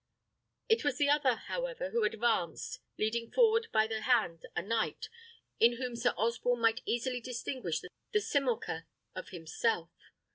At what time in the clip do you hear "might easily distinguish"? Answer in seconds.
6.61-7.81